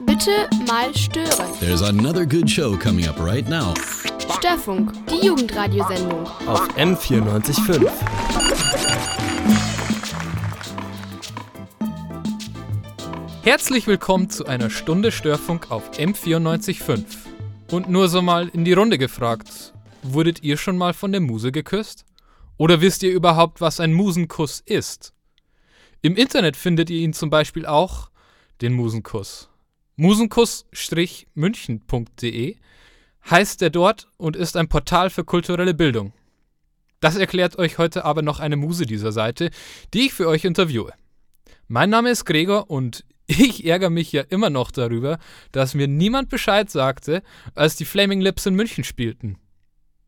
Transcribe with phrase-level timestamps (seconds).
[0.00, 1.52] Bitte mal stören.
[1.60, 3.74] There's another good show coming up right now.
[4.38, 6.26] Störfunk, die Jugendradiosendung.
[6.46, 7.90] Auf M94.5.
[13.42, 17.04] Herzlich willkommen zu einer Stunde Störfunk auf M94.5.
[17.70, 21.52] Und nur so mal in die Runde gefragt, wurdet ihr schon mal von der Muse
[21.52, 22.06] geküsst?
[22.56, 25.12] Oder wisst ihr überhaupt, was ein Musenkuss ist?
[26.00, 28.10] Im Internet findet ihr ihn zum Beispiel auch,
[28.60, 29.51] den Musenkuss.
[29.96, 32.56] Musenkuss-münchen.de
[33.30, 36.12] heißt er dort und ist ein Portal für kulturelle Bildung.
[37.00, 39.50] Das erklärt euch heute aber noch eine Muse dieser Seite,
[39.92, 40.92] die ich für euch interviewe.
[41.68, 45.18] Mein Name ist Gregor und ich ärgere mich ja immer noch darüber,
[45.52, 47.22] dass mir niemand Bescheid sagte,
[47.54, 49.38] als die Flaming Lips in München spielten.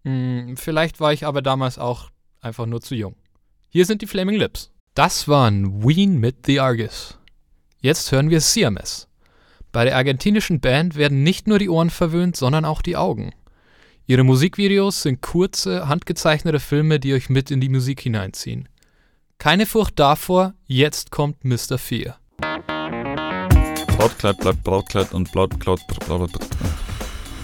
[0.04, 2.10] Hm, vielleicht war ich aber damals auch
[2.40, 3.16] einfach nur zu jung.
[3.68, 4.70] Hier sind die Flaming Lips.
[4.94, 7.18] Das waren Ween mit The Argus.
[7.80, 9.08] Jetzt hören wir Siames.
[9.74, 13.32] Bei der argentinischen Band werden nicht nur die Ohren verwöhnt, sondern auch die Augen.
[14.06, 18.68] Ihre Musikvideos sind kurze, handgezeichnete Filme, die euch mit in die Musik hineinziehen.
[19.38, 21.76] Keine Furcht davor, jetzt kommt Mr.
[21.76, 22.16] Fear.
[23.96, 25.80] Brautkleid bleibt Brautkleid und Blautkleid.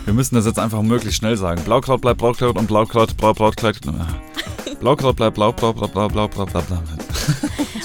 [0.05, 1.60] Wir müssen das jetzt einfach möglichst schnell sagen.
[1.64, 3.80] Blaukraut bleibt Brautkleid und Blaukraut bleibt Brautkleid.
[4.78, 5.50] Blaukraut bleibt Blau.
[5.50, 6.83] bla bla bla bla bla bla.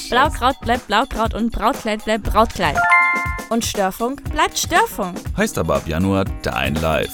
[0.08, 2.78] Blaukraut bleibt Blaukraut und Brautkleid bleibt Brautkleid.
[3.50, 5.20] Und Störfunk bleibt Störfunk.
[5.38, 7.14] Heißt aber ab Januar Dein Live.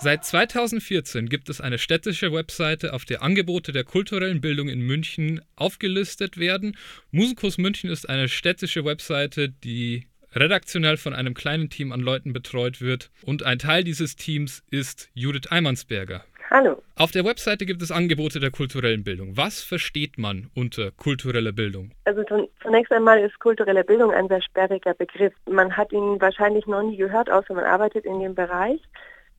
[0.00, 5.40] Seit 2014 gibt es eine städtische Webseite, auf der Angebote der kulturellen Bildung in München
[5.54, 6.76] aufgelistet werden.
[7.12, 12.80] Musikus München ist eine städtische Webseite, die redaktionell von einem kleinen Team an Leuten betreut
[12.80, 13.10] wird.
[13.22, 16.24] Und ein Teil dieses Teams ist Judith Eimansberger.
[16.48, 16.80] Hallo.
[16.96, 19.36] Auf der Webseite gibt es Angebote der kulturellen Bildung.
[19.36, 21.90] Was versteht man unter kultureller Bildung?
[22.04, 22.22] Also
[22.62, 25.32] zunächst einmal ist kulturelle Bildung ein sehr sperriger Begriff.
[25.50, 28.80] Man hat ihn wahrscheinlich noch nie gehört, außer man arbeitet in dem Bereich.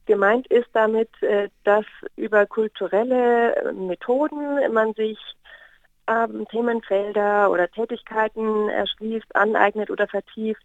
[0.05, 1.85] Gemeint ist damit, äh, dass
[2.15, 5.17] über kulturelle Methoden man sich
[6.07, 10.63] ähm, Themenfelder oder Tätigkeiten erschließt, aneignet oder vertieft,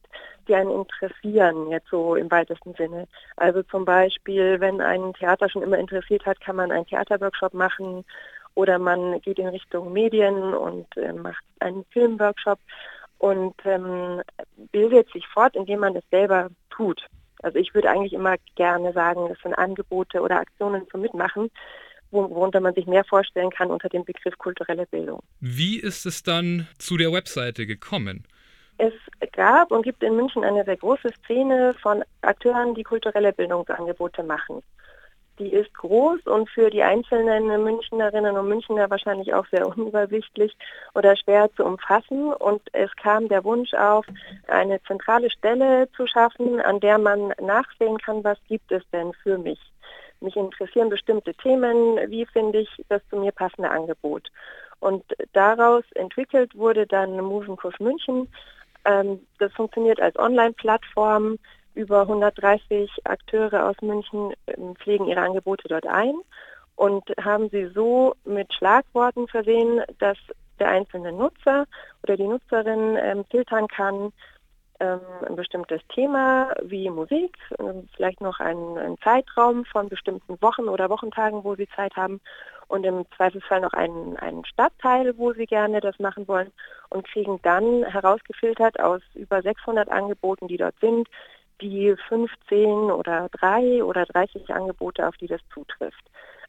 [0.53, 3.09] die einen interessieren, jetzt so im weitesten Sinne.
[3.37, 8.05] Also zum Beispiel, wenn ein Theater schon immer interessiert hat, kann man einen Theaterworkshop machen
[8.55, 12.59] oder man geht in Richtung Medien und äh, macht einen Filmworkshop
[13.17, 14.21] und ähm,
[14.73, 17.07] bildet sich fort, indem man es selber tut.
[17.43, 21.51] Also ich würde eigentlich immer gerne sagen, das sind Angebote oder Aktionen zum Mitmachen,
[22.11, 25.21] worunter man sich mehr vorstellen kann unter dem Begriff kulturelle Bildung.
[25.41, 28.27] Wie ist es dann zu der Webseite gekommen?
[28.83, 28.95] Es
[29.31, 34.61] gab und gibt in München eine sehr große Szene von Akteuren, die kulturelle Bildungsangebote machen.
[35.39, 40.57] Die ist groß und für die einzelnen Münchnerinnen und Münchner wahrscheinlich auch sehr unübersichtlich
[40.97, 42.33] oder schwer zu umfassen.
[42.33, 44.05] Und es kam der Wunsch auf,
[44.49, 49.39] eine zentrale Stelle zu schaffen, an der man nachsehen kann, was gibt es denn für
[49.39, 49.61] mich.
[50.19, 54.29] Mich interessieren bestimmte Themen, wie finde ich das zu mir passende Angebot.
[54.81, 55.05] Und
[55.35, 58.27] daraus entwickelt wurde dann Musenkurs München.
[58.85, 61.39] Ähm, das funktioniert als Online-Plattform.
[61.75, 66.15] Über 130 Akteure aus München ähm, pflegen ihre Angebote dort ein
[66.77, 70.19] und haben sie so mit Schlagworten versehen, dass
[70.59, 71.67] der einzelne Nutzer
[72.03, 74.13] oder die Nutzerin ähm, filtern kann,
[74.81, 80.69] ähm, ein bestimmtes Thema wie Musik, ähm, vielleicht noch einen, einen, Zeitraum von bestimmten Wochen
[80.69, 82.21] oder Wochentagen, wo sie Zeit haben
[82.73, 86.51] und im Zweifelsfall noch einen, einen Stadtteil, wo sie gerne das machen wollen
[86.89, 91.07] und kriegen dann herausgefiltert aus über 600 Angeboten, die dort sind,
[91.61, 96.03] die 15 oder 3 oder 30 Angebote, auf die das zutrifft.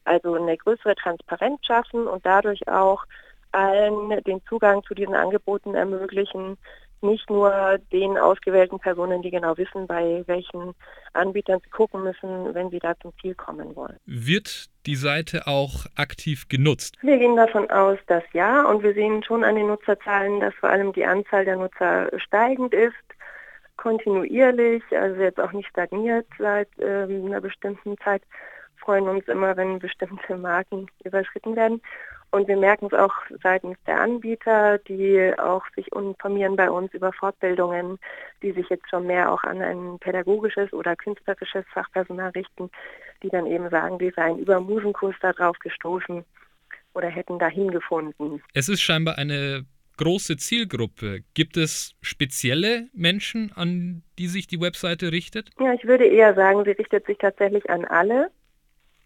[0.05, 3.03] Also eine größere Transparenz schaffen und dadurch auch
[3.51, 6.57] allen den Zugang zu diesen Angeboten ermöglichen,
[7.03, 10.73] nicht nur den ausgewählten Personen, die genau wissen, bei welchen
[11.13, 13.97] Anbietern sie gucken müssen, wenn sie da zum Ziel kommen wollen.
[14.05, 16.97] Wird die Seite auch aktiv genutzt?
[17.01, 20.69] Wir gehen davon aus, dass ja und wir sehen schon an den Nutzerzahlen, dass vor
[20.69, 22.93] allem die Anzahl der Nutzer steigend ist
[23.77, 28.21] kontinuierlich, also jetzt auch nicht stagniert seit ähm, einer bestimmten Zeit,
[28.77, 31.81] freuen uns immer, wenn bestimmte Marken überschritten werden.
[32.33, 33.13] Und wir merken es auch
[33.43, 37.99] seitens der Anbieter, die auch sich informieren bei uns über Fortbildungen,
[38.41, 42.71] die sich jetzt schon mehr auch an ein pädagogisches oder künstlerisches Fachpersonal richten,
[43.21, 46.25] die dann eben sagen, die seien über Musenkurs darauf gestoßen
[46.95, 48.41] oder hätten dahin gefunden.
[48.55, 51.19] Es ist scheinbar eine große Zielgruppe.
[51.35, 55.51] Gibt es spezielle Menschen, an die sich die Webseite richtet?
[55.59, 58.31] Ja, ich würde eher sagen, sie richtet sich tatsächlich an alle.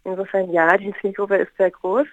[0.05, 2.07] Insofern ja, die Zielgruppe ist sehr groß.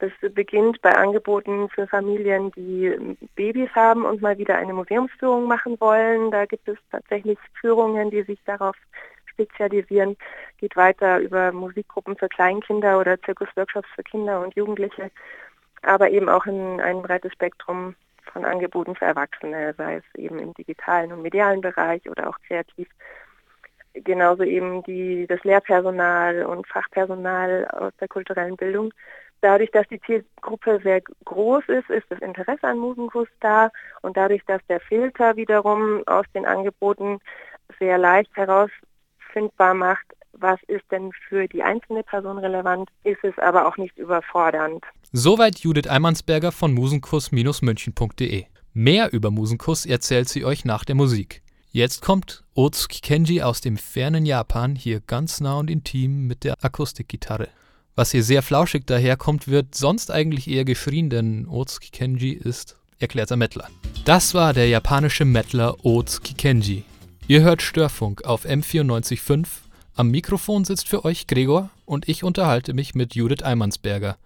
[0.00, 5.78] Das beginnt bei Angeboten für Familien, die Babys haben und mal wieder eine Museumsführung machen
[5.80, 6.30] wollen.
[6.30, 8.76] Da gibt es tatsächlich Führungen, die sich darauf
[9.26, 10.16] spezialisieren.
[10.58, 15.10] Geht weiter über Musikgruppen für Kleinkinder oder Zirkusworkshops für Kinder und Jugendliche,
[15.82, 17.96] aber eben auch in ein breites Spektrum
[18.32, 22.88] von Angeboten für Erwachsene, sei es eben im digitalen und medialen Bereich oder auch kreativ.
[23.94, 28.92] Genauso eben die, das Lehrpersonal und Fachpersonal aus der kulturellen Bildung.
[29.40, 33.70] Dadurch, dass die Zielgruppe sehr groß ist, ist das Interesse an Musenkurs da
[34.02, 37.20] und dadurch, dass der Filter wiederum aus den Angeboten
[37.78, 43.66] sehr leicht herausfindbar macht, was ist denn für die einzelne Person relevant, ist es aber
[43.66, 44.84] auch nicht überfordernd.
[45.12, 48.44] Soweit Judith Eimansberger von musenkuss-münchen.de.
[48.74, 51.42] Mehr über Musenkuss erzählt sie euch nach der Musik.
[51.70, 56.54] Jetzt kommt Otsuki Kenji aus dem fernen Japan hier ganz nah und intim mit der
[56.62, 57.48] Akustikgitarre.
[57.98, 63.34] Was hier sehr flauschig daherkommt, wird sonst eigentlich eher geschrien, denn Otsuki Kenji ist erklärter
[63.34, 63.68] Mettler.
[64.04, 66.84] Das war der japanische Mettler Otsuki Kenji.
[67.26, 69.48] Ihr hört Störfunk auf M945
[69.96, 74.16] am Mikrofon sitzt für euch Gregor und ich unterhalte mich mit Judith Eimansberger.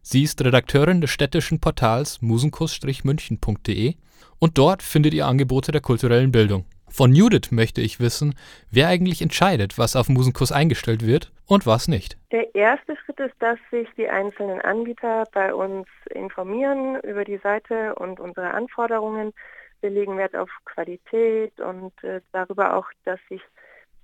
[0.00, 3.96] Sie ist Redakteurin des städtischen Portals musenkuss-münchen.de
[4.38, 6.64] und dort findet ihr Angebote der kulturellen Bildung.
[6.90, 8.34] Von Judith möchte ich wissen,
[8.70, 12.16] wer eigentlich entscheidet, was auf Musenkuss eingestellt wird und was nicht.
[12.32, 17.94] Der erste Schritt ist, dass sich die einzelnen Anbieter bei uns informieren über die Seite
[17.94, 19.32] und unsere Anforderungen.
[19.80, 23.42] Wir legen Wert auf Qualität und äh, darüber auch, dass sich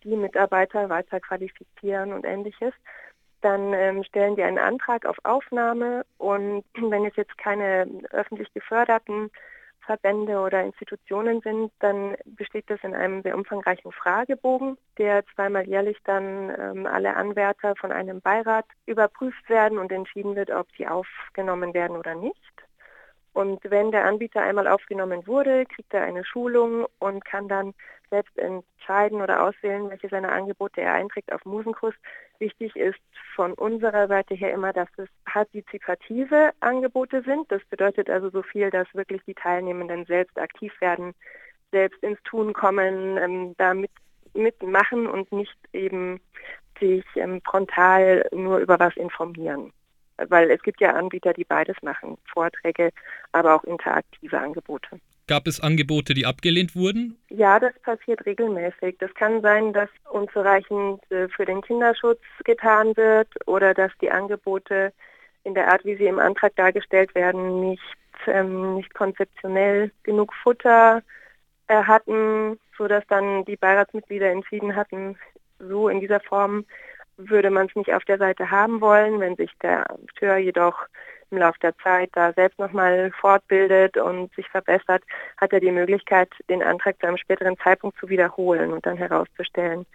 [0.05, 2.73] die Mitarbeiter weiter qualifizieren und ähnliches.
[3.41, 9.31] Dann ähm, stellen die einen Antrag auf Aufnahme und wenn es jetzt keine öffentlich geförderten
[9.85, 15.99] Verbände oder Institutionen sind, dann besteht das in einem sehr umfangreichen Fragebogen, der zweimal jährlich
[16.05, 21.75] dann ähm, alle Anwärter von einem Beirat überprüft werden und entschieden wird, ob sie aufgenommen
[21.75, 22.35] werden oder nicht.
[23.35, 27.75] Und wenn der Anbieter einmal aufgenommen wurde, kriegt er eine Schulung und kann dann
[28.09, 31.95] selbst entscheiden oder auswählen, welche seiner Angebote er einträgt auf Musenkurs.
[32.45, 33.01] Wichtig ist
[33.35, 37.51] von unserer Seite her immer, dass es partizipative Angebote sind.
[37.51, 41.15] Das bedeutet also so viel, dass wirklich die Teilnehmenden selbst aktiv werden,
[41.73, 43.91] selbst ins Tun kommen, ähm, da mit,
[44.35, 46.21] mitmachen und nicht eben
[46.79, 49.73] sich ähm, frontal nur über was informieren
[50.29, 52.91] weil es gibt ja Anbieter, die beides machen, Vorträge,
[53.33, 55.01] aber auch interaktive Angebote.
[55.27, 57.17] Gab es Angebote, die abgelehnt wurden?
[57.31, 58.97] Ja, das passiert regelmäßig.
[58.99, 64.93] Das kann sein, dass unzureichend äh, für den Kinderschutz getan wird oder dass die Angebote
[65.45, 67.83] in der Art, wie sie im Antrag dargestellt werden, nicht,
[68.27, 71.03] ähm, nicht konzeptionell genug Futter
[71.69, 75.17] äh, hatten, sodass dann die Beiratsmitglieder entschieden hatten,
[75.59, 76.67] so in dieser Form
[77.17, 79.21] würde man es nicht auf der Seite haben wollen.
[79.21, 80.87] Wenn sich der Akteur jedoch
[81.31, 85.03] im Laufe der Zeit da selbst nochmal fortbildet und sich verbessert,
[85.37, 89.87] hat er die Möglichkeit, den Antrag zu einem späteren Zeitpunkt zu wiederholen und dann herauszustellen,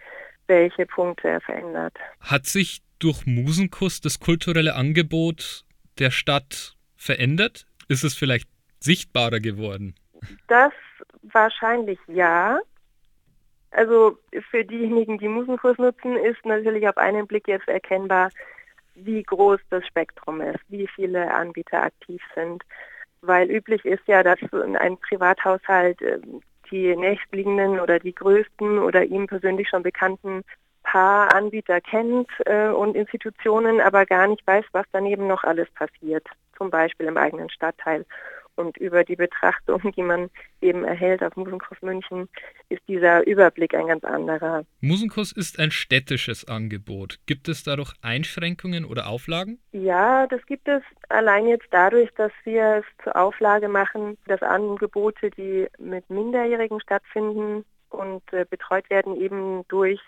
[0.46, 1.94] welche Punkte er verändert.
[2.20, 5.64] Hat sich durch Musenkuss das kulturelle Angebot
[5.98, 7.66] der Stadt verändert?
[7.88, 8.48] Ist es vielleicht
[8.80, 9.94] sichtbarer geworden?
[10.48, 10.72] Das
[11.22, 12.60] wahrscheinlich ja.
[13.70, 14.18] Also
[14.50, 18.30] für diejenigen, die Musenkurs nutzen, ist natürlich auf einen Blick jetzt erkennbar,
[19.04, 22.62] wie groß das Spektrum ist, wie viele Anbieter aktiv sind.
[23.22, 29.26] Weil üblich ist ja, dass ein Privathaushalt ähm, die nächstliegenden oder die größten oder ihm
[29.26, 30.44] persönlich schon bekannten
[30.82, 36.26] paar Anbieter kennt äh, und Institutionen, aber gar nicht weiß, was daneben noch alles passiert,
[36.56, 38.06] zum Beispiel im eigenen Stadtteil
[38.56, 40.30] und über die Betrachtung, die man
[40.60, 42.28] eben erhält auf Musenkurs München,
[42.68, 44.64] ist dieser Überblick ein ganz anderer.
[44.80, 47.18] Musenkurs ist ein städtisches Angebot.
[47.26, 49.58] Gibt es dadurch Einschränkungen oder Auflagen?
[49.72, 55.30] Ja, das gibt es allein jetzt dadurch, dass wir es zur Auflage machen, dass Angebote,
[55.30, 60.00] die mit Minderjährigen stattfinden und äh, betreut werden, eben durch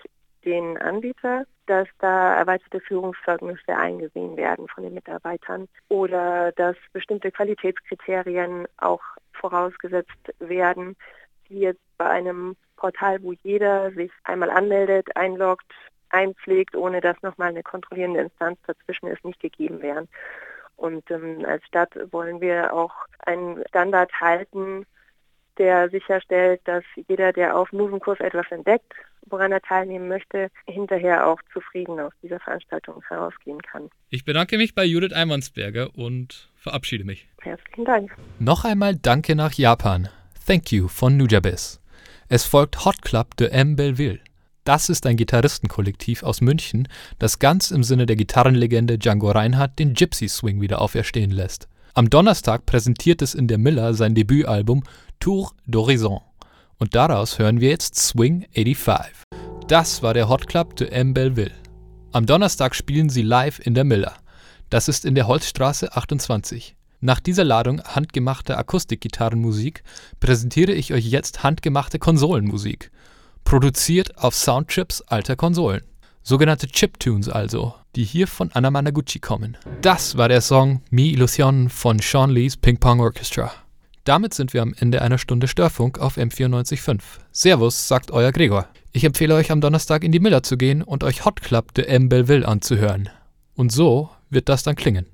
[0.44, 8.66] den Anbieter, dass da erweiterte Führungszeugnisse eingesehen werden von den Mitarbeitern oder dass bestimmte Qualitätskriterien
[8.78, 10.96] auch vorausgesetzt werden,
[11.49, 15.72] die jetzt bei einem Portal, wo jeder sich einmal anmeldet, einloggt,
[16.11, 20.08] einpflegt, ohne dass nochmal eine kontrollierende Instanz dazwischen ist, nicht gegeben wären.
[20.76, 22.92] Und ähm, als Stadt wollen wir auch
[23.25, 24.84] einen Standard halten,
[25.59, 28.92] der sicherstellt, dass jeder, der auf Movenkurs etwas entdeckt,
[29.26, 33.88] woran er teilnehmen möchte, hinterher auch zufrieden aus dieser Veranstaltung herausgehen kann.
[34.11, 37.28] Ich bedanke mich bei Judith Eimansberger und verabschiede mich.
[37.40, 38.16] Herzlichen Dank.
[38.38, 40.09] Noch einmal Danke nach Japan.
[40.47, 41.80] Thank you von Nujabes.
[42.28, 43.76] Es folgt Hot Club de M.
[43.76, 44.21] Belleville.
[44.64, 46.87] Das ist ein Gitarristenkollektiv aus München,
[47.18, 51.68] das ganz im Sinne der Gitarrenlegende Django Reinhardt den Gypsy Swing wieder auferstehen lässt.
[51.94, 54.82] Am Donnerstag präsentiert es in der Miller sein Debütalbum
[55.23, 56.21] Tour d'Horizon.
[56.79, 59.12] Und daraus hören wir jetzt Swing 85.
[59.69, 61.14] Das war der Hot Club de M.
[61.14, 61.52] Belleville.
[62.11, 64.17] Am Donnerstag spielen sie live in der Miller.
[64.69, 66.75] Das ist in der Holzstraße 28.
[67.00, 69.85] Nach dieser Ladung handgemachter Akustikgitarrenmusik
[70.19, 72.91] präsentiere ich euch jetzt handgemachte Konsolenmusik.
[73.45, 75.83] Produziert auf Soundchips alter Konsolen.
[76.25, 79.57] Sogenannte Chiptunes also, die hier von Anna Managuchi kommen.
[79.83, 83.52] Das war der Song Mi Illusion von Sean Lees Ping Pong Orchestra.
[84.04, 87.00] Damit sind wir am Ende einer Stunde Störfunk auf M945.
[87.30, 88.66] Servus, sagt euer Gregor.
[88.90, 91.87] Ich empfehle euch am Donnerstag in die Miller zu gehen und euch Hot Club de
[91.87, 92.09] M.
[92.09, 93.09] Belleville anzuhören.
[93.54, 95.06] Und so wird das dann klingen.